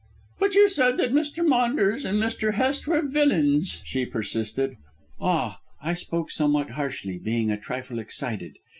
"But 0.39 0.55
you 0.55 0.67
said 0.67 0.97
that 0.97 1.13
Mr. 1.13 1.47
Maunders 1.47 2.05
and 2.05 2.17
Mr. 2.19 2.53
Hest 2.55 2.87
were 2.87 3.03
villains," 3.03 3.83
she 3.85 4.03
persisted. 4.03 4.77
"Ah, 5.19 5.59
I 5.79 5.93
spoke 5.93 6.31
somewhat 6.31 6.71
harshly, 6.71 7.19
being 7.19 7.51
a 7.51 7.57
trifle 7.61 7.99
excited. 7.99 8.55